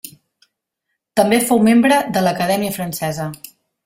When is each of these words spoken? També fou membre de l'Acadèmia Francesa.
També 1.19 1.37
fou 1.49 1.61
membre 1.67 1.99
de 2.15 2.23
l'Acadèmia 2.29 2.73
Francesa. 2.79 3.29